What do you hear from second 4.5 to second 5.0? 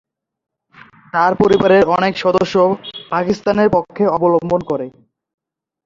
করে।